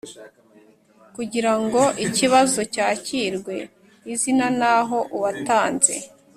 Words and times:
Kugira 1.15 1.53
ngo 1.61 1.81
ikibazo 2.07 2.59
cyakirwe 2.73 3.55
izina 4.13 4.45
n 4.59 4.61
aho 4.75 4.97
uwatanze 5.15 5.93